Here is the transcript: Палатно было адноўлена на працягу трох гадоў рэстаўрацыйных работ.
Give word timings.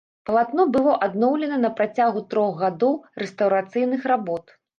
Палатно 0.27 0.63
было 0.75 0.95
адноўлена 1.07 1.59
на 1.65 1.69
працягу 1.81 2.23
трох 2.33 2.51
гадоў 2.63 2.97
рэстаўрацыйных 3.25 4.11
работ. 4.15 4.57